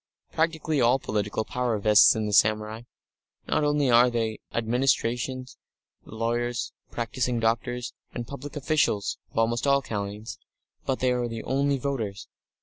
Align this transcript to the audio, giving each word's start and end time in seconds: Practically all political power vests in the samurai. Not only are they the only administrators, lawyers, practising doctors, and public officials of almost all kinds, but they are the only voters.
Practically 0.31 0.81
all 0.81 0.97
political 0.97 1.45
power 1.45 1.77
vests 1.77 2.15
in 2.15 2.25
the 2.25 2.33
samurai. 2.33 2.81
Not 3.45 3.63
only 3.63 3.91
are 3.91 4.09
they 4.09 4.31
the 4.31 4.41
only 4.51 4.57
administrators, 4.65 5.57
lawyers, 6.05 6.73
practising 6.89 7.39
doctors, 7.39 7.93
and 8.11 8.25
public 8.27 8.55
officials 8.55 9.19
of 9.29 9.37
almost 9.37 9.67
all 9.67 9.83
kinds, 9.83 10.39
but 10.87 11.01
they 11.01 11.11
are 11.11 11.27
the 11.27 11.43
only 11.43 11.77
voters. 11.77 12.27